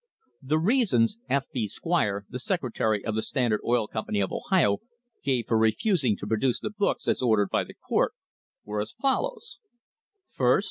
The 0.41 0.57
reasons 0.57 1.19
F. 1.29 1.43
B. 1.53 1.67
Squire, 1.67 2.25
the 2.27 2.39
secretary 2.39 3.05
of 3.05 3.13
the 3.13 3.21
Standard 3.21 3.61
Oil 3.63 3.87
Company 3.87 4.19
of 4.19 4.31
Ohio, 4.31 4.79
gave 5.23 5.45
for 5.47 5.59
refusing 5.59 6.17
to 6.17 6.25
produce 6.25 6.59
the 6.59 6.71
books 6.71 7.07
as 7.07 7.21
ordered 7.21 7.51
by 7.51 7.63
the 7.63 7.75
court 7.75 8.13
were 8.65 8.81
as 8.81 8.93
follows: 8.93 9.59
1st. 10.35 10.59